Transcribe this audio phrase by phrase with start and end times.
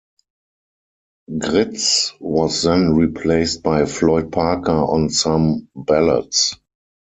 [1.37, 6.55] Gritz was then replaced by Floyd Parker on some ballots.